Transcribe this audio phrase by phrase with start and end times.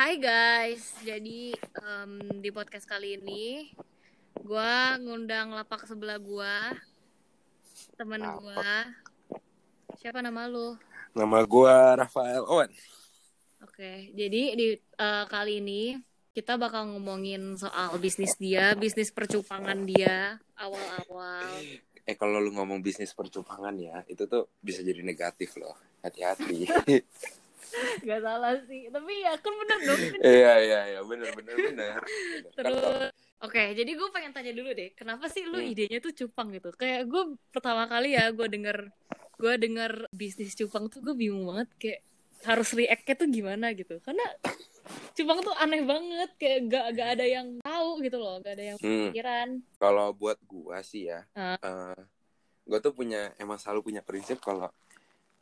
[0.00, 3.68] Hai guys, jadi em, di podcast kali ini
[4.32, 4.72] gue
[5.04, 6.56] ngundang lapak sebelah gue,
[8.00, 8.72] temen gue.
[10.00, 10.72] Siapa nama lu?
[11.12, 12.72] Nama gua Rafael Owen.
[13.60, 16.00] Oke, jadi di eh, kali ini
[16.32, 21.60] kita bakal ngomongin soal bisnis dia, bisnis percupangan dia awal-awal.
[22.08, 25.76] Eh kalau lu ngomong bisnis percupangan ya, itu tuh bisa jadi negatif loh.
[26.00, 26.64] Hati-hati.
[28.00, 30.00] Gak salah sih, tapi ya kan bener dong.
[30.20, 32.00] Iya iya iya bener bener bener.
[32.56, 35.70] Kan Terus, oke, jadi gue pengen tanya dulu deh, kenapa sih lu Hmm.
[35.70, 36.72] idenya tuh cupang gitu?
[36.74, 38.90] Kayak gue pertama kali ya, gue denger,
[39.38, 42.00] gue denger bisnis cupang tuh gue bingung banget kayak
[42.40, 44.00] harus react-nya tuh gimana gitu.
[44.00, 44.24] Karena
[45.14, 48.78] cupang tuh aneh banget, kayak gak, gak ada yang tahu gitu loh, gak ada yang
[48.80, 49.48] Hmm, pikiran.
[49.76, 51.56] kalau buat gua sih ya, Ah.
[51.60, 52.00] eh,
[52.66, 54.68] gua tuh punya emang selalu punya prinsip kalau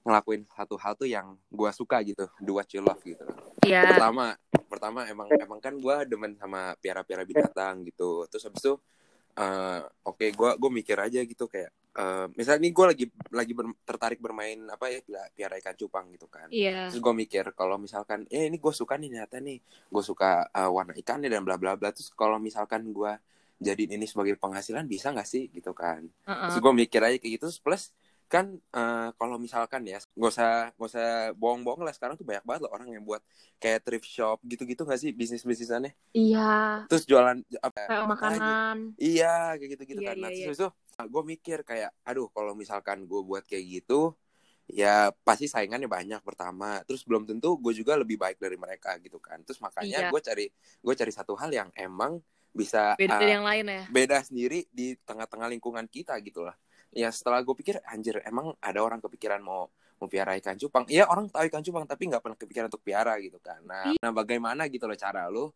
[0.08, 3.20] ngelakuin satu hal tuh yang gua suka gitu, do what you love gitu.
[3.68, 4.32] Iya, Pertama,
[4.72, 8.24] pertama emang emang kan gua demen sama piara-piara binatang gitu.
[8.32, 8.72] Terus habis itu
[9.36, 13.78] eh, oke gua gua mikir aja gitu kayak eh, misalnya nih gue lagi lagi ber-
[13.82, 15.02] tertarik bermain apa ya
[15.34, 16.46] piara ikan cupang gitu kan.
[16.54, 19.58] iya, Terus gue mikir kalau misalkan eh ini gue suka nih ternyata nih
[19.90, 21.90] gue suka eh, warna ikannya dan bla bla bla.
[21.90, 23.12] Terus kalau misalkan gue
[23.58, 26.06] jadiin ini sebagai penghasilan bisa nggak sih gitu kan?
[26.06, 26.46] uh-uh.
[26.46, 27.82] Terus gue mikir aja kayak gitu Terus plus
[28.28, 32.60] kan eh, kalau misalkan ya gak usah gak usah bohong-bohong lah sekarang tuh banyak banget
[32.68, 33.24] loh orang yang buat
[33.56, 38.76] kayak thrift shop gitu-gitu gak sih bisnis bisnisannya iya, terus jualan apa kayak apa makanan.
[38.94, 40.16] Iya kayak gitu-gitu Iya, kan.
[40.20, 44.12] Nah, iya, terus itu gue mikir kayak, aduh kalau misalkan gue buat kayak gitu,
[44.68, 46.82] ya pasti saingannya banyak pertama.
[46.84, 49.40] Terus belum tentu gue juga lebih baik dari mereka gitu kan.
[49.46, 50.10] Terus makanya Iya.
[50.10, 50.46] gue cari
[50.84, 52.20] gue cari satu hal yang emang
[52.52, 53.84] bisa Beda uh, dari yang lain ya.
[53.92, 56.56] beda sendiri di tengah-tengah lingkungan kita gitu lah.
[56.98, 60.82] Ya setelah gue pikir, anjir emang ada orang kepikiran mau mau piara ikan cupang.
[60.90, 63.62] Iya orang tahu ikan cupang tapi nggak pernah kepikiran untuk piara gitu kan.
[63.62, 64.02] Nah, Iya.
[64.02, 65.50] nah bagaimana gitu loh cara lu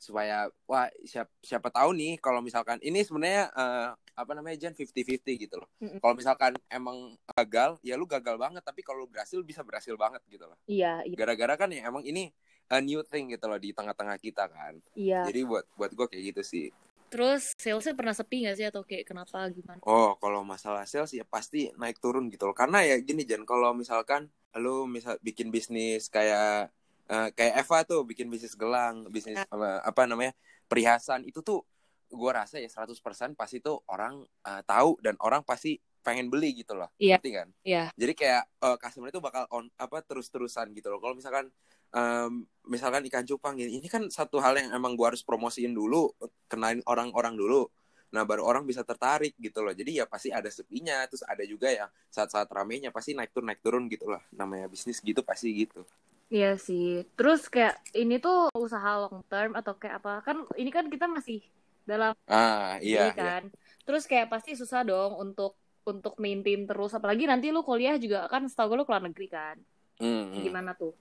[0.00, 5.36] supaya wah siapa siapa tahu nih kalau misalkan ini sebenarnya eh, apa namanya Jen 50-50
[5.38, 5.68] gitu loh.
[5.78, 5.98] Mm-mm.
[6.00, 10.22] Kalau misalkan emang gagal, ya lu gagal banget tapi kalau lu berhasil bisa berhasil banget
[10.26, 10.56] gitu loh.
[10.66, 12.32] Iya, iya, Gara-gara kan ya emang ini
[12.70, 14.78] a new thing gitu loh di tengah-tengah kita kan.
[14.94, 15.26] iya.
[15.26, 16.66] Jadi buat buat gue kayak gitu sih.
[17.10, 19.82] Terus salesnya pernah sepi gak sih atau kayak kenapa gimana?
[19.82, 22.54] Oh, kalau masalah sales ya pasti naik turun gitu loh.
[22.54, 26.70] Karena ya gini Jen, kalau misalkan lu misal bikin bisnis kayak
[27.10, 30.32] eh, kayak Eva tuh bikin bisnis gelang, bisnis apa, apa namanya?
[30.70, 31.66] perhiasan itu tuh
[32.14, 36.78] gua rasa ya 100% pasti tuh orang eh, tahu dan orang pasti pengen beli gitu
[36.78, 36.88] loh.
[36.96, 37.18] Iya.
[37.18, 37.48] Ngerti kan?
[37.66, 37.84] Iya.
[37.98, 41.02] Jadi kayak eh, customer itu bakal on apa terus-terusan gitu loh.
[41.02, 41.50] Kalau misalkan
[41.94, 46.10] em, misalkan ikan cupang ini, ini kan satu hal yang emang gua harus promosiin dulu,
[46.50, 47.66] kenalin orang-orang dulu.
[48.10, 49.70] Nah, baru orang bisa tertarik gitu loh.
[49.70, 53.62] Jadi ya pasti ada sepinya, terus ada juga yang saat-saat ramenya pasti naik turun naik
[53.62, 54.22] turun gitu lah.
[54.34, 55.86] Namanya bisnis gitu pasti gitu.
[56.30, 57.06] Iya sih.
[57.14, 60.26] Terus kayak ini tuh usaha long term atau kayak apa?
[60.26, 61.42] Kan ini kan kita masih
[61.86, 63.14] dalam Ah, ini iya, iya.
[63.14, 63.42] kan.
[63.86, 65.54] Terus kayak pasti susah dong untuk
[65.86, 66.94] untuk maintain terus.
[66.94, 69.56] Apalagi nanti lu kuliah juga kan setahu gue lu keluar negeri kan.
[69.98, 70.42] Hmm, hmm.
[70.46, 70.94] Gimana tuh?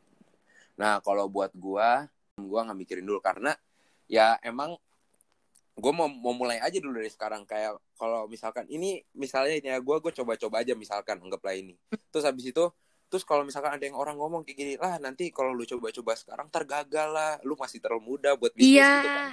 [0.79, 2.07] Nah, kalau buat gua,
[2.39, 3.51] gua nggak mikirin dulu karena
[4.07, 4.79] ya emang
[5.75, 9.79] gua mau mau mulai aja dulu dari sekarang kayak kalau misalkan ini misalnya ini ya
[9.83, 11.75] gua gua coba-coba aja misalkan anggaplah ini.
[12.15, 12.63] Terus habis itu
[13.09, 16.47] terus kalau misalkan ada yang orang ngomong kayak gini, lah nanti kalau lu coba-coba sekarang
[16.53, 18.93] tergagal lah, lu masih terlalu muda buat bisnis Iya.
[19.01, 19.29] gitu kan.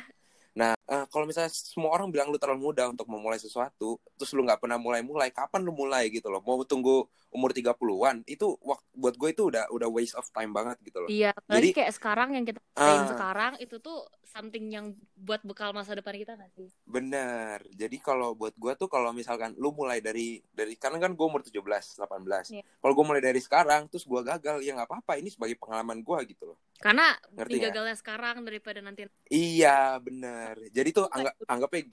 [0.56, 4.40] Nah, eh, kalau misalnya semua orang bilang lu terlalu muda untuk memulai sesuatu, terus lu
[4.48, 6.40] nggak pernah mulai-mulai, kapan lu mulai gitu loh?
[6.40, 7.04] Mau tunggu
[7.36, 11.08] umur 30-an, itu wak- buat gue itu udah udah waste of time banget gitu loh.
[11.12, 13.04] Iya, Jadi- kayak sekarang yang kita Ah.
[13.04, 16.68] sekarang itu tuh something yang buat bekal masa depan kita gak sih?
[16.82, 17.60] Bener.
[17.72, 21.44] Jadi kalau buat gue tuh kalau misalkan lu mulai dari dari karena kan gue umur
[21.44, 22.48] 17, 18.
[22.50, 22.64] Iya.
[22.64, 26.18] Kalau gue mulai dari sekarang terus gue gagal ya nggak apa-apa ini sebagai pengalaman gue
[26.32, 26.58] gitu loh.
[26.80, 30.56] Karena Ngerti gagalnya sekarang daripada nanti Iya, bener.
[30.72, 31.84] Jadi tuh anggap anggapnya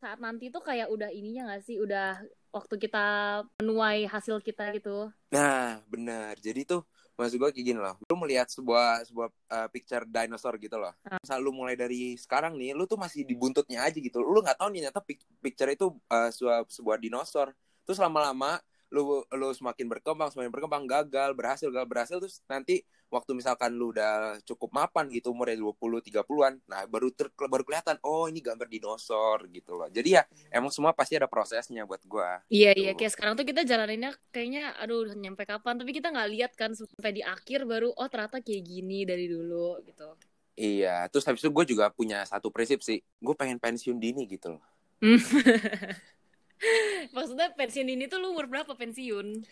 [0.00, 1.76] saat nanti tuh kayak udah ininya gak sih?
[1.78, 2.18] Udah
[2.52, 3.04] waktu kita
[3.60, 5.12] menuai hasil kita gitu.
[5.28, 6.36] nah, bener.
[6.40, 6.82] Jadi tuh
[7.18, 7.98] maksud gue kayak gini loh.
[8.06, 10.94] Lu melihat sebuah sebuah uh, picture dinosaur gitu loh.
[11.02, 11.18] Ah.
[11.18, 14.22] Misal lu mulai dari sekarang nih, lu tuh masih di buntutnya aja gitu.
[14.22, 17.50] Lu nggak tahu nih ternyata pic- picture itu uh, sebuah sebuah dinosaur.
[17.82, 23.32] Terus lama-lama lu lu semakin berkembang, semakin berkembang, gagal, berhasil, gagal, berhasil terus nanti waktu
[23.36, 28.28] misalkan lu udah cukup mapan gitu umurnya 20 30-an, nah baru ter, baru kelihatan oh
[28.28, 29.88] ini gambar dinosaur gitu loh.
[29.88, 32.40] Jadi ya emang semua pasti ada prosesnya buat gua.
[32.48, 32.84] Iya Gitu.
[32.84, 36.52] iya kayak sekarang tuh kita jalaninnya kayaknya aduh udah nyampe kapan tapi kita nggak lihat
[36.56, 40.16] kan sampai di akhir baru oh ternyata kayak gini dari dulu gitu.
[40.58, 44.58] Iya, terus habis itu gue juga punya satu prinsip sih, gue pengen pensiun dini gitu
[44.58, 44.64] loh.
[47.16, 49.42] Maksudnya pensiun ini tuh lu umur berapa pensiun?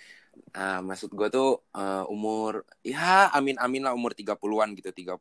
[0.53, 5.17] Ah, maksud gue tuh uh, umur ya amin-amin lah umur 30-an gitu, 35,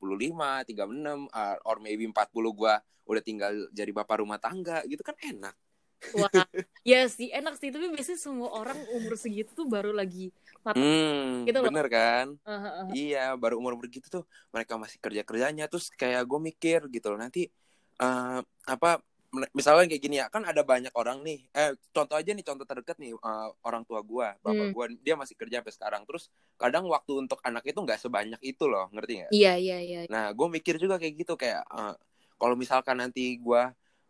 [0.68, 2.12] 36 uh, or maybe 40
[2.52, 2.74] gue
[3.06, 5.56] udah tinggal jadi bapak rumah tangga gitu kan enak.
[6.14, 6.30] Wah,
[6.84, 10.30] ya sih enak sih, tapi biasanya semua orang umur segitu tuh baru lagi
[10.62, 11.72] matang Hmm, gitu loh.
[11.72, 12.26] bener kan?
[12.44, 12.88] Uh, uh, uh.
[12.92, 17.20] Iya, baru umur begitu tuh mereka masih kerja kerjanya terus kayak gue mikir gitu loh
[17.22, 17.48] nanti
[18.02, 19.00] eh, apa
[19.54, 22.98] misalnya kayak gini ya kan ada banyak orang nih eh contoh aja nih contoh terdekat
[23.02, 24.74] nih eh, orang tua gue bapak Hmm.
[24.74, 28.64] gue dia masih kerja sampai sekarang terus kadang waktu untuk anak itu nggak sebanyak itu
[28.70, 29.32] loh ngerti nggak?
[29.34, 30.00] Iya, iya, iya.
[30.08, 31.96] Nah gue mikir juga kayak gitu kayak eh,
[32.40, 33.62] kalau misalkan nanti gue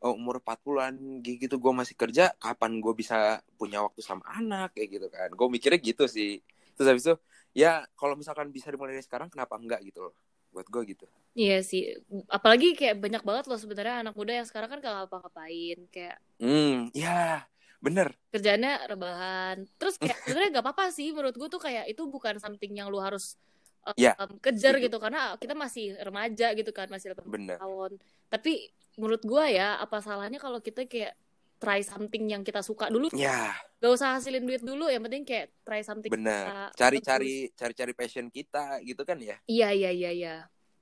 [0.03, 4.75] eh, umur 40-an kayak gitu gue masih kerja kapan gue bisa punya waktu sama anak
[4.75, 6.39] kayak gitu kan gue mikirnya gitu sih
[6.75, 7.15] terus habis itu
[7.55, 10.13] ya kalau misalkan bisa dimulai dari sekarang kenapa enggak gitu loh
[10.55, 11.05] buat gue gitu
[11.35, 11.99] Iya sih.
[12.31, 15.83] Apalagi kayak banyak banget loh sebenarnya anak muda yang sekarang kan gak ngapa-ngapain.
[15.91, 17.43] Kayak hmm ya
[17.83, 19.67] bener kerjanya rebahan.
[19.75, 23.03] Terus kayak sebenarnya gak apa-apa sih menurut gue tuh kayak itu bukan something yang lu
[23.03, 23.35] harus
[23.83, 24.87] uh, Ya, um, kejar setuju.
[24.87, 27.91] gitu karena kita masih remaja gitu kan masih 18 bener tahun.
[28.31, 31.19] Tapi menurut gue ya apa salahnya kalau kita kayak
[31.59, 33.09] try something yang kita suka dulu.
[33.15, 33.55] Ya.
[33.79, 38.79] Gak usah hasilin duit dulu yang penting kayak try something kita cari-cari cari-cari passion kita
[38.83, 39.37] gitu kan ya?
[39.45, 40.35] Iya iya iya iya.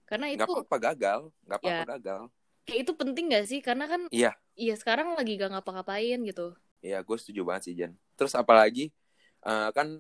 [0.06, 1.20] Karena itu nggak apa-apa gagal.
[1.48, 1.92] Nggak apa-apa Ya.
[1.98, 2.22] gagal.
[2.64, 3.60] Kayak itu penting gak sih?
[3.60, 4.32] Karena kan Iya.
[4.56, 6.56] iya sekarang lagi gak ngapa-ngapain gitu.
[6.80, 8.92] Ya gue setuju banget sih Jan terus apalagi
[9.44, 10.00] eh, kan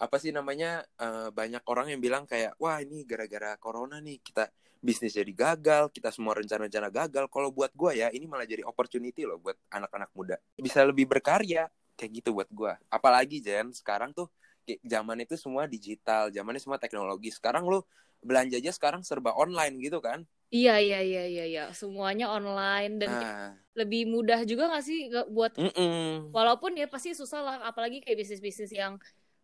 [0.00, 4.48] apa sih namanya eh, banyak orang yang bilang kayak wah ini gara-gara corona nih kita
[4.80, 7.24] bisnis jadi gagal kita semua rencana-rencana gagal.
[7.28, 10.36] Kalau buat gue ya ini malah jadi opportunity loh buat anak-anak muda.
[10.56, 11.68] Bisa lebih berkarya
[12.00, 14.32] kayak gitu buat gue apalagi Jan sekarang tuh
[14.64, 17.28] kayak zaman itu semua digital zamannya semua teknologi.
[17.28, 17.84] Sekarang lu
[18.20, 20.24] belanja aja sekarang serba online gitu kan?
[20.50, 21.64] Iya iya iya iya iya.
[21.76, 23.52] Semuanya online dan nah.
[23.78, 26.34] lebih mudah juga gak sih buat mm-mm.
[26.34, 28.98] walaupun ya pasti susah lah apalagi kayak bisnis-bisnis yang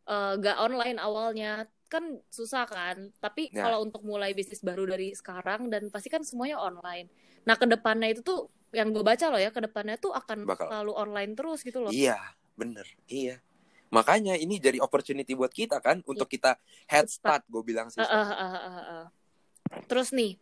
[0.09, 3.67] eh, gak online awalnya kan susah kan tapi Ya.
[3.67, 7.07] kalau untuk mulai bisnis baru dari sekarang dan pasti kan semuanya online
[7.47, 10.67] nah ke depannya itu tuh yang gue baca loh ya ke depannya tuh akan Bakal.
[10.67, 12.19] selalu online terus gitu loh Iya,
[12.59, 12.85] bener.
[13.07, 13.39] Iya.
[13.95, 16.59] Makanya ini jadi opportunity buat kita kan untuk kita
[16.91, 18.03] head start, gue bilang sih.
[18.03, 19.05] Ah, ah, ah, ah, ah.
[19.87, 20.35] terus nih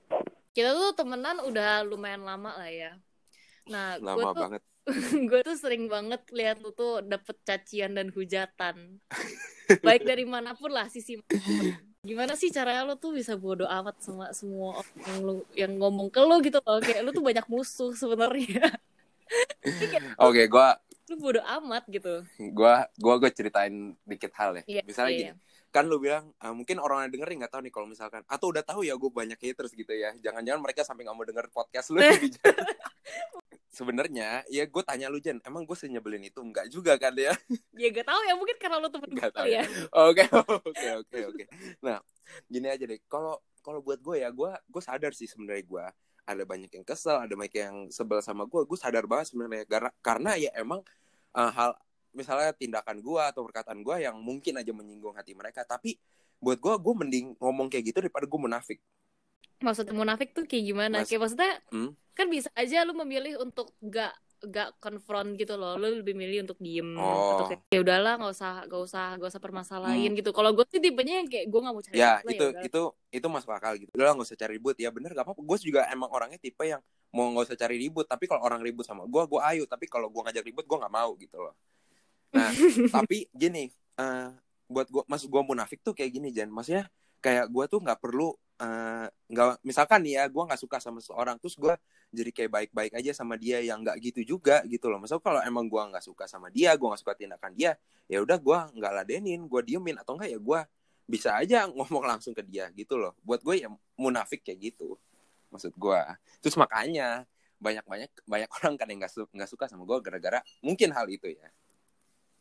[0.56, 2.92] kita tuh temenan udah lumayan lama lah ya
[3.64, 4.62] nah gue Lama tuh banget.
[5.30, 9.00] gue tuh sering banget lihat lu tuh dapet cacian dan hujatan
[9.86, 11.66] baik dari mana pun lah sisi mana pun.
[12.04, 16.12] gimana sih caranya lu tuh bisa bodo amat sama semua orang yang lu yang ngomong
[16.12, 18.68] ke lu gitu loh kayak lu tuh banyak musuh sebenarnya
[20.28, 22.24] Oke, gua lu bodo amat gitu
[22.56, 24.62] gua gua gue ceritain dikit hal ya.
[24.64, 27.72] Iya, Misalnya iya, gini, kan lu bilang ah, mungkin orang yang dengerin nggak tahu nih
[27.72, 30.16] kalau misalkan atau udah tahu ya gue banyak haters gitu ya.
[30.16, 32.00] Jangan-jangan mereka sampai nggak mau denger podcast lu.
[33.74, 37.34] Sebenarnya ya gue tanya lu Jen, emang gue senyebelin itu enggak juga kan ya?
[37.74, 39.66] ya gak tahu ya mungkin karena lu temen gue tahu ya
[40.06, 41.44] Oke, oke, oke, oke.
[41.82, 41.98] Nah,
[42.46, 43.02] gini aja deh.
[43.10, 45.84] Kalau kalau buat gue ya, gue gue sadar sih sebenarnya gue
[46.24, 48.62] ada banyak yang kesel, ada banyak yang sebel sama gue.
[48.62, 50.80] Gue sadar banget sebenarnya karena karena ya emang
[51.34, 51.74] uh, hal
[52.14, 55.66] misalnya tindakan gue atau perkataan gue yang mungkin aja menyinggung hati mereka.
[55.66, 55.98] Tapi
[56.38, 58.78] buat gue, gue mending ngomong kayak gitu daripada gue munafik.
[59.58, 61.90] Maksudnya munafik tuh kayak gimana Mas- kayak maksudnya Hmm?
[62.12, 64.12] kan bisa aja lu memilih untuk gak
[64.44, 67.32] gak konfront gitu loh lu lebih milih untuk diem Oh.
[67.34, 70.78] atau kayak ya udahlah nggak usah nggak usah nggak usah permasalahin gitu kalau gue sih
[70.78, 72.60] tipenya yang kayak gue nggak mau cari Ya masalah, itu udah.
[72.62, 73.90] itu itu masuk akal gitu.
[73.90, 74.76] Udah lah, nggak usah cari ribut.
[74.76, 75.40] Ya bener gak apa-apa.
[75.40, 78.04] Gue juga emang orangnya tipe yang mau nggak usah cari ribut.
[78.04, 79.64] Tapi kalau orang ribut sama gue, gue ayo.
[79.64, 81.54] Tapi kalau gue ngajak ribut, gue nggak mau gitu loh.
[82.30, 82.50] Nah,
[82.92, 84.28] tapi gini, eh,
[84.66, 86.50] buat gue, maksud gue munafik tuh kayak gini Jan.
[86.50, 86.84] Maksudnya
[87.18, 91.36] kayak gue tuh nggak perlu eh, nggak misalkan nih ya gue nggak suka sama seseorang
[91.42, 91.74] terus gue
[92.14, 95.02] jadi kayak baik-baik aja sama dia yang nggak gitu juga gitu loh.
[95.02, 97.74] Maksudnya kalau emang gue nggak suka sama dia gue nggak suka tindakan dia
[98.06, 99.98] ya udah gue nggak ladenin gue diemin.
[99.98, 100.60] Atau enggak ya gue
[101.04, 103.18] bisa aja ngomong langsung ke dia gitu loh.
[103.26, 103.68] Buat gue ya
[103.98, 104.98] munafik kayak gitu
[105.54, 106.00] maksud gue
[106.42, 107.22] terus makanya
[107.62, 111.06] banyak banyak banyak orang kan yang nggak su- nggak suka sama gue gara-gara mungkin hal
[111.06, 111.48] itu ya.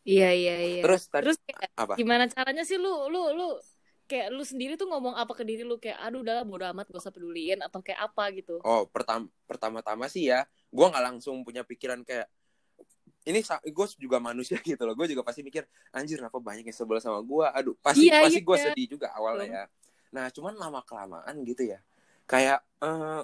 [0.04, 0.82] Iya iya iya.
[0.84, 1.94] Terus tadi terus kayak apa?
[1.96, 3.56] gimana caranya sih lu lu lu
[4.04, 7.02] kayak lu sendiri tuh ngomong apa ke diri lu kayak aduh udahlah bodo amat gak
[7.02, 11.64] usah peduliin atau kayak apa gitu Oh, pertama pertama-tama sih ya, gue nggak langsung punya
[11.64, 12.28] pikiran kayak
[13.24, 14.96] ini gue juga manusia gitu loh.
[14.96, 15.64] Gue juga pasti mikir,
[15.96, 17.46] anjir kenapa banyak yang sebel sama gue.
[17.56, 18.48] Aduh, pasti Iya, pasti iya.
[18.48, 19.66] gue sedih juga awalnya ya.
[20.14, 21.80] Nah, cuman lama kelamaan gitu ya.
[22.28, 23.22] Kayak eh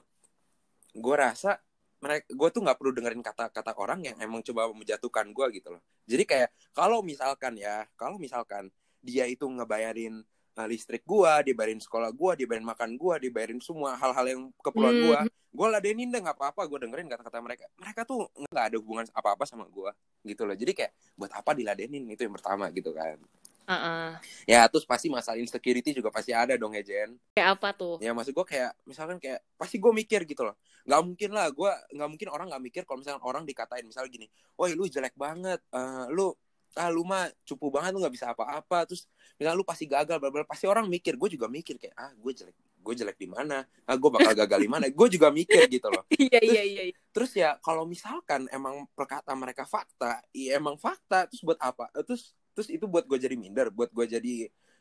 [0.95, 1.59] gue rasa
[1.99, 5.83] mereka gue tuh nggak perlu dengerin kata-kata orang yang emang coba menjatuhkan gue gitu loh.
[6.07, 8.71] Jadi kayak kalau misalkan ya, kalau misalkan
[9.03, 10.23] dia itu ngebayarin
[10.65, 14.41] listrik gua, dia bayarin sekolah gua, dia bayarin makan gua, dia bayarin semua hal-hal yang
[14.59, 15.03] keperluan Hmm.
[15.05, 15.19] gua.
[15.49, 17.65] Gua ladenin deh nggak apa-apa, gua dengerin kata-kata mereka.
[17.75, 19.93] Mereka tuh nggak ada hubungan apa-apa sama gua.
[20.19, 23.15] gitu loh jadi kayak buat apa diladenin itu yang pertama gitu kan
[23.63, 24.09] Heeh.
[24.43, 27.95] ya terus pasti masalah insecurity juga pasti ada dong ya Jen Kayak apa tuh?
[28.01, 31.71] ya maksud gue kayak misalkan kayak pasti gue mikir gitu loh nggak mungkin lah gue
[31.95, 35.63] nggak mungkin orang nggak mikir kalau misalkan orang dikatain misalnya gini woi lu jelek banget
[35.71, 36.35] Eh, lu
[36.77, 38.85] ah lu mah cupu banget lu nggak bisa apa-apa.
[38.85, 39.07] Terus
[39.39, 41.15] misalnya lu pasti gagal bla pasti orang mikir.
[41.15, 43.67] Gue juga mikir kayak ah gue jelek gue jelek di mana?
[43.83, 44.85] Ah gue bakal gagal di mana?
[44.89, 46.03] Gue juga mikir gitu loh.
[46.19, 46.83] Iya iya iya.
[46.91, 46.95] iya.
[47.09, 51.89] terus ya kalau misalkan emang perkataan mereka fakta iya emang fakta terus buat apa?
[51.97, 54.35] Eh, terus terus itu buat gue jadi minder buat gue jadi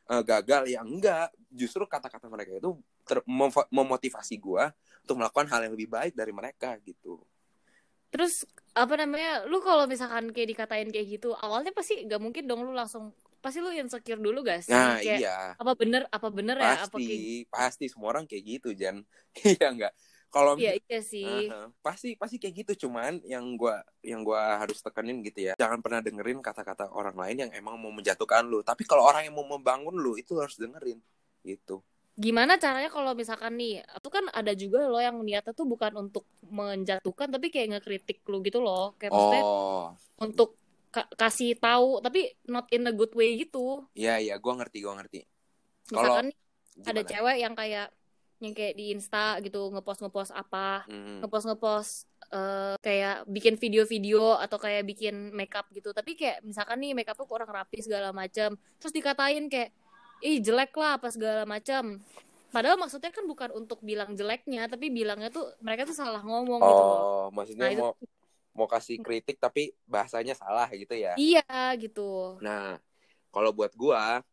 [0.08, 1.32] eh, gagal ya enggak.
[1.50, 4.64] Justru kata-kata mereka itu ter- mem- memotivasi gue
[5.08, 7.24] untuk melakukan hal yang lebih baik dari mereka gitu
[8.08, 9.44] Terus apa namanya?
[9.50, 13.62] Lu kalau misalkan kayak dikatain kayak gitu, awalnya pasti gak mungkin dong lu langsung pasti
[13.62, 14.74] lu insecure dulu gak sih?
[14.74, 18.44] nah kayak iya apa bener apa bener ya apa pasti kayak pasti semua orang kayak
[18.58, 19.06] gitu Jan
[19.46, 19.92] iya enggak
[20.28, 21.46] kalau Iya iya sih.
[21.48, 21.70] Aha.
[21.80, 26.02] pasti pasti kayak gitu cuman yang gua yang gua harus tekenin gitu ya jangan pernah
[26.02, 29.94] dengerin kata-kata orang lain yang emang mau menjatuhkan lu tapi kalau orang yang mau membangun
[29.94, 30.98] lu itu harus dengerin
[31.46, 31.80] gitu
[32.18, 36.26] Gimana caranya kalau misalkan nih, itu kan ada juga loh yang niatnya tuh bukan untuk
[36.50, 38.98] menjatuhkan tapi kayak ngekritik lu gitu loh.
[38.98, 40.58] Kayak maksudnya oh untuk
[40.90, 43.86] ka- kasih tahu tapi not in a good way gitu.
[43.94, 45.22] iya iya gua ngerti gua ngerti
[45.88, 46.26] kalau Misalkan
[46.82, 47.86] ada gimana cewek yang kayak
[48.38, 51.22] yang kayak di Insta gitu ngepost ngepost apa Hmm.
[51.22, 51.92] ngepost ngepost
[52.30, 57.50] eh, kayak bikin video-video atau kayak bikin makeup gitu tapi kayak misalkan nih makeupnya kurang
[57.50, 59.70] rapi segala macam terus dikatain kayak
[60.22, 62.00] ih jelek lah apa segala macam.
[62.48, 66.82] Padahal maksudnya kan bukan untuk bilang jeleknya tapi bilangnya tuh mereka tuh salah ngomong gitu
[66.82, 66.96] loh.
[66.96, 67.92] Oh Nah, maksudnya itu- mau
[68.56, 71.14] mau kasih kritik tapi bahasanya salah gitu ya?
[71.14, 71.44] Iya
[71.78, 72.40] gitu.
[72.42, 72.80] Nah,
[73.30, 74.24] kalau buat gua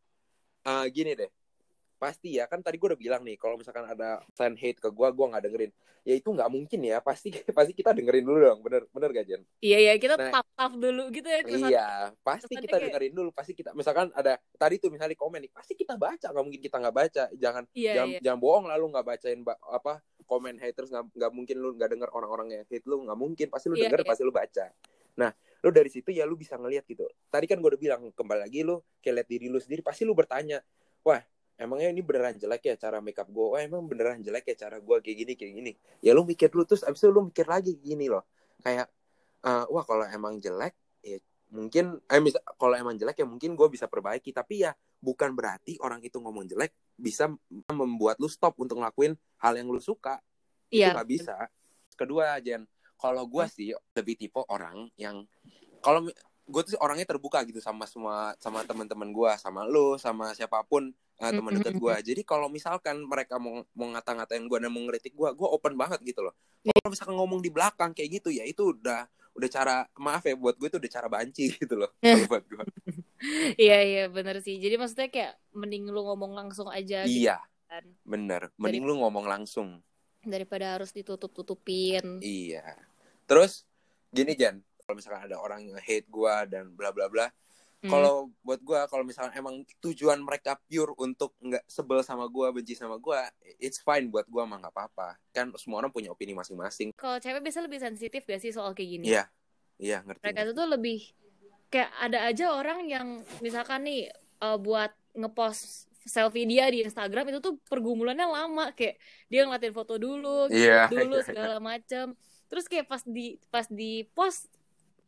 [0.65, 1.30] eh, gini deh.
[1.95, 5.09] Pasti ya, kan tadi gua udah bilang nih, kalau misalkan ada fan hate ke gua,
[5.09, 5.71] gua nggak dengerin.
[6.03, 9.41] Ya itu nggak mungkin ya, pasti pasti kita dengerin dulu dong, bener bener gak Jen?
[9.57, 11.87] iya iya kita Nah, tap tap dulu gitu ya kesan Iya,
[12.21, 15.39] pasti kesannya kita kayak- dengerin dulu, pasti kita misalkan ada tadi tuh misalnya di komen
[15.41, 17.23] nih, pasti kita baca, nggak mungkin kita nggak baca.
[17.33, 21.05] Jangan iya jangan, iya jangan bohong lah lu nggak bacain ba- apa komen haters nggak
[21.15, 24.01] nggak mungkin lu nggak denger orang-orang yang hate lu nggak mungkin pasti lu Iya, denger
[24.01, 24.09] iya.
[24.09, 24.65] pasti lu baca
[25.15, 25.29] nah
[25.61, 28.65] lu dari situ ya lu bisa ngelihat gitu tadi kan gue udah bilang kembali lagi
[28.65, 30.65] lu kayak lihat diri lu sendiri pasti lu bertanya
[31.05, 31.21] wah
[31.55, 34.97] emangnya ini beneran jelek ya cara makeup gue wah emang beneran jelek ya cara gue
[35.00, 35.71] kayak gini kayak gini.
[36.03, 38.24] Ya lu mikir dulu terus abis itu lu mikir lagi gini loh.
[38.63, 38.91] Kayak
[39.43, 41.17] eh, wah kalau emang jelek ya
[41.53, 44.35] mungkin eh mis- kalau emang jelek ya mungkin gue bisa perbaiki.
[44.35, 47.31] Tapi ya bukan berarti orang itu ngomong jelek bisa
[47.71, 50.19] membuat lu stop untuk ngelakuin hal yang lu suka.
[50.67, 51.35] Itu iya nggak bisa.
[51.95, 52.67] kedua Jen
[53.00, 55.24] kalau gue sih lebih tipe orang yang
[55.79, 56.03] kalau
[56.45, 60.93] gue tuh orangnya terbuka gitu sama semua sama teman-teman gue sama lu sama siapa pun
[61.22, 64.72] uh, teman Mm, dekat mm, gue jadi kalau misalkan mereka mau mau ngata-ngatain gue dan
[64.72, 66.36] mau ngeritik gue gue open banget gitu loh.
[66.65, 70.55] Kalau misalkan ngomong di belakang kayak gitu ya itu udah udah cara maaf ya buat
[70.55, 72.63] gue itu udah cara banci gitu loh kalau buat gue
[73.60, 74.60] iya iya bener sih.
[74.60, 77.86] Jadi maksudnya kayak mending lu ngomong langsung aja gitu iya kan?
[78.03, 78.51] bener.
[78.55, 79.81] Mending lu ngomong langsung.
[80.25, 82.17] Daripada harus ditutup-tutupin.
[82.22, 82.65] Iya.
[83.29, 83.65] Terus
[84.10, 87.29] gini Jan, kalau misalkan ada orang yang hate gua dan bla bla bla,
[87.86, 87.94] Hmm.
[87.94, 92.74] kalau buat gua kalau misalkan emang tujuan mereka pure untuk nggak sebel sama gua, benci
[92.74, 93.30] sama gua,
[93.62, 95.22] it's fine buat gua mah nggak apa-apa.
[95.30, 96.98] Kan semua orang punya opini masing-masing.
[96.98, 99.24] kalau cewek biasa lebih sensitif gak sih soal kayak gini Iya.
[99.77, 100.24] Iya, ngerti.
[100.24, 101.00] mereka tuh lebih
[101.70, 103.08] kayak ada aja orang yang
[103.44, 109.42] misalkan nih eh, buat ngepost selfie dia di Instagram itu tuh pergumulannya lama kayak dia
[109.44, 112.13] ngeliatin foto dulu Iya, dulu iya, segala macam
[112.46, 114.46] terus kayak pas di pas di post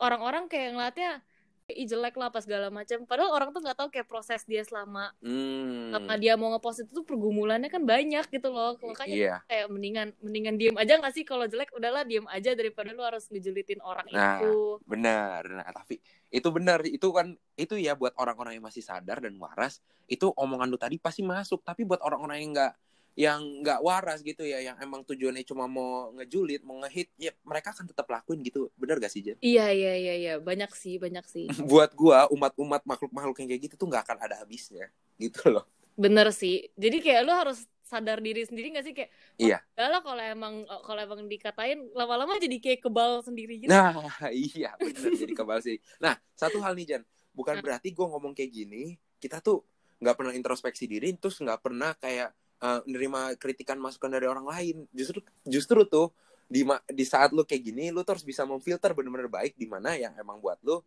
[0.02, 1.22] orang-orang kayak ngeliatnya
[1.68, 5.12] ih jelek lah pas segala macam padahal orang tuh nggak tahu kayak proses dia selama
[5.20, 5.92] Hmm.
[5.92, 9.36] selama dia mau ngepost itu tuh pergumulannya kan banyak gitu loh makanya Iya.
[9.52, 13.28] kayak mendingan mendingan diem aja nggak sih kalau jelek udahlah diem aja daripada lu harus
[13.28, 14.40] ngejulitin orang Nah.
[14.40, 15.44] itu Benar.
[15.52, 16.00] Nah, tapi
[16.32, 20.72] itu benar, itu kan itu ya buat orang-orang yang masih sadar dan waras, itu omongan
[20.72, 21.60] lu tadi pasti masuk.
[21.62, 22.74] Tapi buat orang-orang yang nggak
[23.18, 27.74] yang nggak waras gitu ya, yang emang tujuannya cuma mau ngejulit, mau ngehit, ya mereka
[27.74, 28.70] akan tetap lakuin gitu.
[28.78, 29.42] Benar gak sih, Jen?
[29.42, 33.76] Iya iya iya iya banyak sih banyak sih buat gua umat-umat makhluk-makhluk yang kayak gitu
[33.76, 35.66] tuh nggak akan ada habisnya gitu loh.
[35.98, 39.10] bener sih jadi kayak lu harus sadar diri sendiri gak sih kayak
[39.42, 39.58] Iya.
[39.74, 40.54] "Wah, lah kalau emang
[40.86, 43.98] kalau emang dikatain lama-lama jadi kayak kebal sendiri gitu Nah,
[44.30, 45.82] iya benar jadi kebal sih.
[45.98, 47.64] Nah, satu hal nih Jan, bukan Nah.
[47.66, 49.66] berarti gua ngomong kayak gini, kita tuh
[49.98, 54.86] nggak pernah introspeksi diri, terus nggak pernah kayak eh, menerima kritikan masukan dari orang lain.
[54.92, 56.10] Justru justru tuh
[56.48, 60.16] di di saat lu kayak gini, lu terus bisa memfilter bener-bener baik di mana yang
[60.16, 60.80] emang buat lu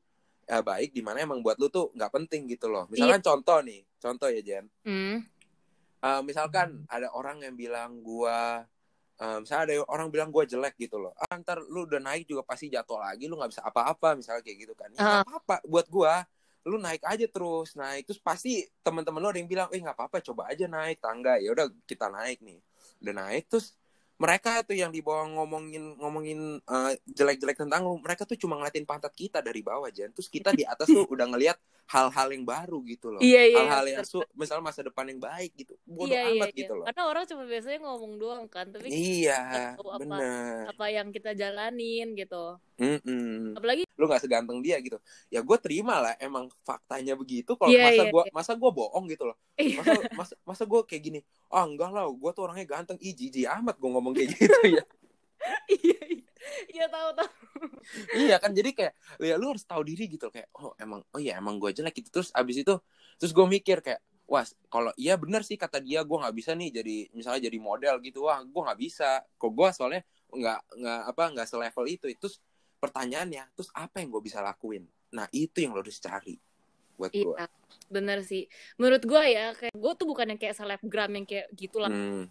[0.47, 2.89] eh, baik, di mana emang buat lu tuh nggak penting gitu loh.
[2.91, 4.65] Misalkan contoh nih, contoh ya Jan.
[4.83, 5.23] Hmm.
[6.01, 8.65] Eh, misalkan ada orang yang bilang gua
[9.21, 12.41] eh, misalnya ada orang bilang gue jelek gitu loh ah, ntar lu udah naik juga
[12.41, 15.21] pasti jatuh lagi lu nggak bisa apa-apa misalnya kayak gitu kan ya, Ah.
[15.21, 16.15] apa-apa buat gue
[16.67, 18.09] lu naik aja terus naik.
[18.09, 21.41] Terus pasti teman-teman lu ada yang bilang eh nggak apa-apa coba aja naik tangga.
[21.41, 22.61] Ya udah kita naik nih.
[23.01, 23.77] Udah naik terus
[24.21, 28.85] mereka tuh yang di bawah ngomongin ngomongin eh, jelek-jelek tentang lu mereka tuh cuma ngeliatin
[28.85, 31.57] pantat kita dari bawah Jan terus kita di atas tuh udah ngeliat
[31.91, 33.19] hal-hal yang baru gitu loh.
[33.19, 35.75] Iya, iya, hal-hal yang su- misalnya masa depan yang baik gitu.
[35.83, 36.59] Bodoh iya iya amat iya.
[36.63, 36.85] gitu loh.
[36.87, 40.71] Karena orang cuma biasanya ngomong doang kan tapi iya apa bener.
[40.71, 43.53] apa yang kita jalanin gitu Mm-mm.
[43.61, 44.97] apalagi lu nggak seganteng dia gitu.
[45.29, 48.33] Ya gue terima lah emang faktanya begitu kalau Iya, masa iya, gua iya.
[48.33, 49.37] masa gue bohong gitu loh.
[49.61, 49.77] Iya.
[49.85, 51.21] masa masa, masa gue kayak gini
[51.53, 52.97] ah enggak lah gue tuh orangnya ganteng.
[53.05, 54.85] Ih jijik amat gue ngomong kayak gitu ya.
[55.69, 56.25] Iya iya.
[56.73, 57.31] Iya tahu tahu.
[58.17, 61.37] Iya kan jadi kayak ya lu harus tahu diri gitu kayak oh emang oh iya
[61.37, 62.01] emang gue jelek.
[62.01, 62.75] Gitu terus abis itu
[63.21, 66.81] terus gue mikir kayak wah kalau iya bener sih kata dia gue nggak bisa nih
[66.81, 68.25] jadi misalnya jadi model gitu.
[68.25, 69.21] Wah gue nggak bisa.
[69.37, 70.01] Kok gue soalnya
[70.33, 72.09] nggak nggak apa nggak selevel itu.
[72.17, 72.41] Terus
[72.81, 74.89] pertanyaannya terus apa yang gue bisa lakuin?
[75.13, 76.41] Nah itu yang lo harus cari
[76.97, 77.47] buat gue iya
[77.91, 78.49] bener sih.
[78.81, 81.91] Menurut gue ya kayak gue tuh bukan yang kayak selebgram yang kayak gitulah.
[81.91, 82.31] Hmm,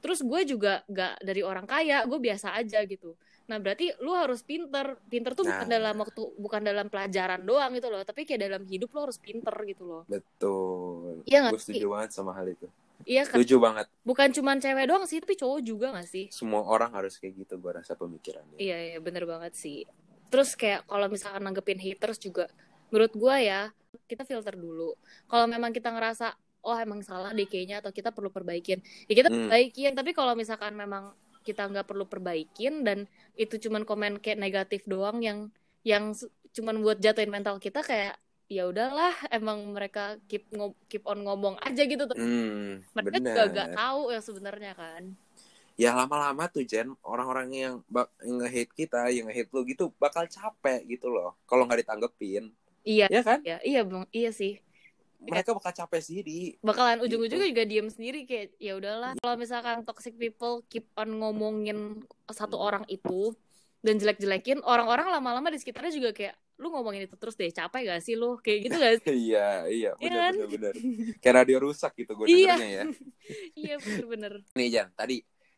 [0.00, 3.16] terus gue juga gak dari orang kaya gue biasa aja gitu.
[3.48, 4.98] Nah berarti lu harus pinter.
[5.10, 5.74] Pinter tuh bukan Nah.
[5.78, 9.52] dalam waktu bukan dalam pelajaran doang gitu loh tapi kayak dalam hidup lo harus pinter
[9.66, 10.02] gitu loh.
[10.06, 11.24] Betul.
[11.26, 12.68] Iya gue setuju banget sama hal itu
[13.04, 13.40] iya kan?
[13.40, 13.86] Setuju banget.
[14.02, 16.26] Bukan cuman cewek doang sih tapi cowok juga gak sih?
[16.32, 18.56] Semua orang harus kayak gitu gue rasa pemikirannya.
[18.56, 19.84] Iya iya bener banget sih.
[20.30, 22.46] Terus kayak kalau misalkan nanggepin haters juga
[22.90, 23.70] menurut gue ya
[24.06, 24.94] kita filter dulu.
[25.26, 28.84] Kalau memang kita ngerasa oh emang salah deh kayaknya atau kita perlu perbaikin.
[29.08, 29.48] Ya kita Hmm.
[29.48, 34.84] perbaikin tapi kalau misalkan memang kita nggak perlu perbaikin dan itu cuman komen kayak negatif
[34.84, 35.48] doang yang
[35.88, 36.12] yang
[36.52, 40.50] cuman buat jatuhin mental kita kayak ya udahlah emang mereka keep
[40.90, 43.30] keep on ngomong aja gitu tuh hmm, mereka bener.
[43.30, 45.02] juga gak tahu ya sebenarnya kan
[45.78, 47.74] ya lama-lama tuh Jen orang-orang yang
[48.20, 52.50] yang nge-hate kita yang nge-hate lu gitu bakal capek gitu loh kalau nggak ditanggepin
[52.82, 54.58] iya ya kan ya iya bang iya sih
[55.20, 57.54] mereka bakal capek sendiri bakalan ujung-ujungnya Gitu.
[57.54, 62.66] juga diem sendiri kayak ya udahlah kalau misalkan toxic people keep on ngomongin satu Hmm.
[62.66, 63.32] orang itu
[63.80, 68.02] dan jelek-jelekin orang-orang lama-lama di sekitarnya juga kayak lu ngomongin itu terus deh capek gak
[68.04, 68.36] sih lu?
[68.38, 70.32] Kayak gitu gak sih iya iya Iya benar kan?
[70.36, 70.74] benar benar.
[71.18, 72.54] Kayak radio rusak gitu gue Iya.
[72.54, 72.84] dengernya ya.
[73.64, 75.16] Iya bener-bener nih Jan tadi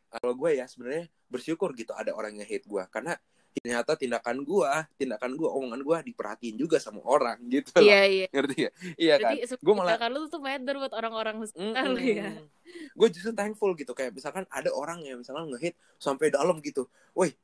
[0.08, 3.16] kalau gue ya sebenarnya bersyukur gitu ada orang yang hate gue karena
[3.52, 7.84] ternyata tindakan gue tindakan gue omongan gue diperhatiin juga sama orang gitu loh.
[7.84, 8.26] iya iya.
[8.32, 8.70] Ngerti ya?
[8.96, 9.32] Iya kan?
[9.36, 12.32] gue malah kan lu tuh matter buat orang-orang sekitar lu ya.
[12.96, 17.36] Gue justru thankful gitu kayak misalkan ada orang yang misalkan ngehit sampai dalam gitu, woi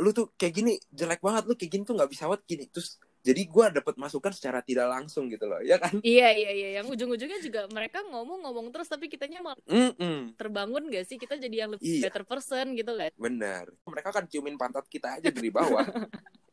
[0.00, 2.96] lu tuh kayak gini jelek banget lu kayak gini tuh nggak bisa buat gini terus
[3.20, 6.88] jadi gue dapat masukan secara tidak langsung gitu loh ya kan iya iya iya yang
[6.88, 10.40] ujung-ujungnya juga mereka ngomong-ngomong terus tapi kitanya malah Mm-mm.
[10.40, 12.08] terbangun gak sih kita jadi yang lebih Iya.
[12.08, 15.84] better person gitu kan bener mereka kan ciumin pantat kita aja dari bawah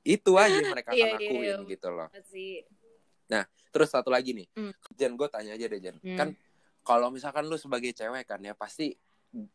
[0.04, 1.72] itu aja mereka Iya, akan iya, lakuin iya.
[1.72, 2.64] gitu loh sih
[3.68, 4.74] terus satu lagi nih Hmm.
[4.96, 6.18] Jen gue tanya aja deh Jen Hmm.
[6.18, 6.30] kan
[6.82, 8.96] kalau misalkan lu sebagai cewek kan ya pasti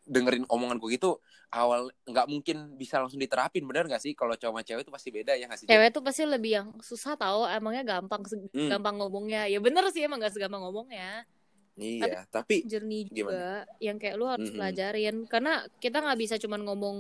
[0.05, 4.53] dengerin omongan gue gitu awal nggak mungkin bisa langsung diterapin bener nggak sih kalau cowok
[4.53, 7.45] sama cewek itu pasti beda ya nggak sih cewek tuh pasti lebih yang susah tahu
[7.47, 8.69] emangnya gampang Hmm.
[8.69, 11.25] gampang ngomongnya ya bener sih emang gak segampang ngomongnya
[11.73, 13.17] Iya, tapi jernih Gimana?
[13.17, 13.49] juga
[13.81, 14.61] yang kayak lu harus Mm-mm.
[14.61, 16.97] pelajarin karena kita nggak bisa cuman ngomong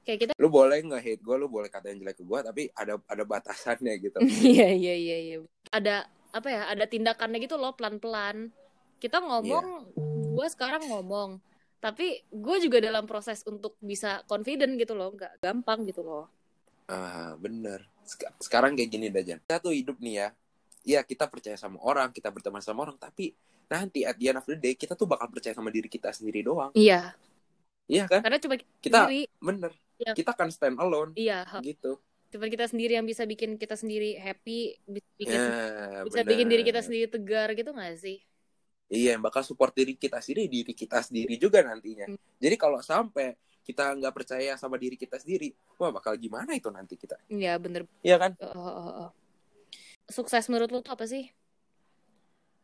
[0.00, 3.24] kayak kita lu boleh nge-hate gue, lu boleh katain jelek ke gue, tapi ada ada
[3.24, 4.20] batasannya gitu.
[4.44, 5.36] iya iya iya iya
[5.72, 8.52] ada apa ya ada tindakannya gitu loh pelan pelan
[8.98, 10.32] kita ngomong Iya.
[10.36, 11.40] gue sekarang ngomong
[11.80, 16.28] tapi gue juga dalam proses untuk bisa confident gitu loh nggak gampang gitu loh
[16.90, 17.86] Ah, bener.
[18.02, 19.38] Sek- Sekarang kayak gini dah, Jan.
[19.38, 20.28] Kita tuh hidup nih ya.
[20.82, 23.30] Iya, kita percaya sama orang, kita berteman sama orang, tapi
[23.70, 26.42] nanti at the end of the day kita tuh bakal percaya sama diri kita sendiri
[26.42, 26.74] doang.
[26.74, 27.14] iya
[27.86, 28.20] Iya kan?
[28.22, 29.72] karena cuma kita sendiri bener.
[30.02, 30.12] Iya.
[30.18, 31.98] Kita kan stand alone iya gitu.
[32.30, 36.30] cuma kita sendiri yang bisa bikin kita sendiri happy bisa bikin Ya, bisa bener.
[36.30, 38.18] bikin diri kita sendiri tegar gitu gak sih
[38.90, 42.10] Iya, yang bakal support diri kita sendiri, diri kita sendiri juga nantinya.
[42.10, 42.18] Hmm.
[42.42, 46.98] Jadi kalau sampai kita nggak percaya sama diri kita sendiri, wah bakal gimana itu nanti
[46.98, 47.14] kita?
[47.30, 48.34] Iya bener Iya kan?
[48.42, 49.10] Oh, oh, oh, oh.
[50.10, 51.30] Sukses menurut lu tuh apa sih?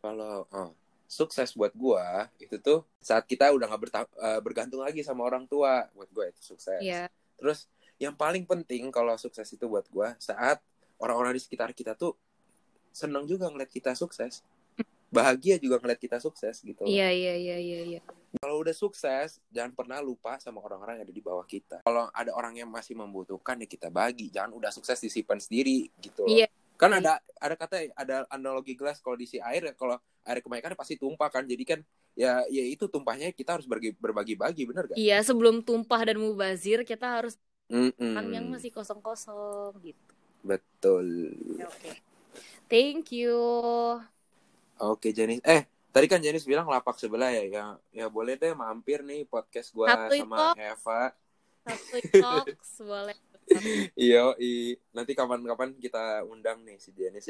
[0.03, 0.75] Kalau oh,
[1.07, 3.83] sukses buat gua itu tuh saat kita udah nggak
[4.19, 6.83] eh, bergantung lagi sama orang tua, buat gua itu sukses.
[6.83, 7.07] Iya.
[7.39, 7.71] Terus
[8.03, 10.59] yang paling penting kalau sukses itu buat gua saat
[10.99, 12.19] orang-orang di sekitar kita tuh
[12.91, 14.43] seneng juga ngeliat kita sukses.
[15.11, 16.83] Bahagia juga ngeliat kita sukses gitu.
[16.83, 18.01] Iya iya iya iya iya.
[18.37, 21.81] Kalau udah sukses, jangan pernah lupa sama orang-orang yang ada di bawah kita.
[21.87, 24.29] Kalau ada orang yang masih membutuhkan ya kita bagi.
[24.29, 26.29] Jangan udah sukses disimpan sendiri gitu.
[26.29, 26.51] Iya.
[26.77, 29.97] Kan ada ada kata ada analogi gelas kalau diisi air ya kalau
[30.29, 31.49] air kebanyakan pasti tumpah kan.
[31.49, 31.81] Jadi kan
[32.13, 34.97] ya ya itu tumpahnya kita harus berbagi berbagi-bagi bener gak?
[35.01, 37.41] Iya, sebelum tumpah dan mubazir kita harus
[37.73, 38.15] Mm-mm.
[38.15, 40.03] kan yang masih kosong-kosong gitu.
[40.45, 41.07] betul.
[41.59, 41.91] Ya, Oke.
[42.67, 43.37] Thank you.
[44.77, 49.01] Oke Jenis, eh tadi kan Jenis bilang lapak sebelah ya, ya ya boleh deh mampir
[49.01, 50.53] nih podcast gua Satu sama.
[50.53, 51.03] Eva.
[51.65, 53.17] Satu talks boleh.
[53.97, 54.77] Iya, i.
[54.93, 57.25] nanti kapan-kapan kita undang nih si Jenis